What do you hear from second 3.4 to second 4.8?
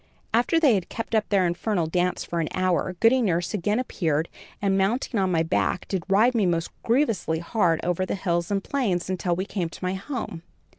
again appeared and,